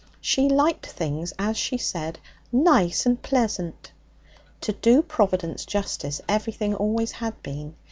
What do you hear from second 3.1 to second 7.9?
pleasant.' To do Providence justice, everything always had been.